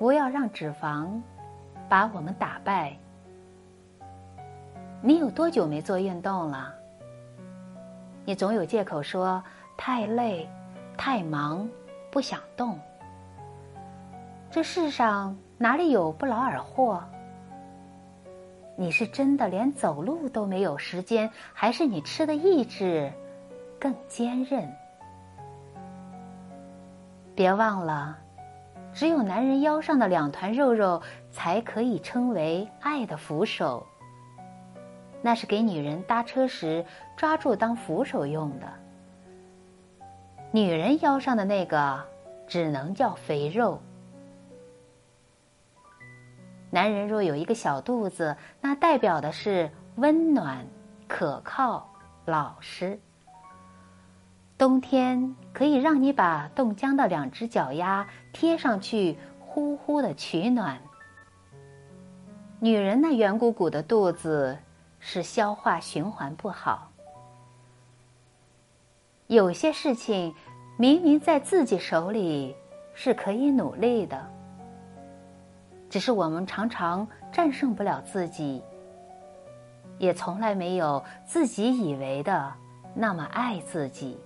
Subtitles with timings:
[0.00, 1.20] 不要让脂肪
[1.86, 2.96] 把我们打败。
[5.02, 6.74] 你有多久没做运动了？
[8.24, 9.44] 你总有借口说
[9.76, 10.48] 太累、
[10.96, 11.68] 太忙，
[12.10, 12.80] 不想动。
[14.50, 17.04] 这世上哪里有不劳而获？
[18.76, 23.12] 你是真的连走路都没有时间，还是你吃的意志
[23.78, 24.66] 更坚韧？
[27.34, 28.18] 别忘了，
[28.92, 33.86] 只有男人腰上的两团肉肉才可以称为爱的扶手。
[35.22, 36.84] 那是给女人搭车时
[37.16, 38.66] 抓住当扶手用的。
[40.50, 42.02] 女人腰上的那个
[42.46, 43.80] 只能叫肥肉。
[46.70, 50.64] 男人若有一个小肚子，那代表的是温暖、
[51.06, 51.88] 可靠、
[52.24, 52.98] 老实。
[54.60, 60.78] 冬天可以让你把冻僵的两只脚丫贴上去，呼呼的取暖。
[62.58, 64.58] 女人那圆鼓鼓的肚子
[64.98, 66.92] 是消化循环不好。
[69.28, 70.34] 有些事情
[70.76, 72.54] 明明在自己手里，
[72.92, 74.22] 是可以努力的。
[75.88, 78.62] 只是我们常常战胜不了自己，
[79.96, 82.52] 也从来没有自己以为的
[82.92, 84.20] 那么爱自己。